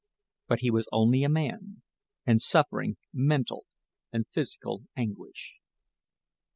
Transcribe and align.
But 0.47 0.61
he 0.61 0.71
was 0.71 0.89
only 0.91 1.23
a 1.23 1.29
man, 1.29 1.83
and 2.25 2.41
suffering 2.41 2.97
mental 3.13 3.67
and 4.11 4.25
physical 4.27 4.85
anguish. 4.97 5.53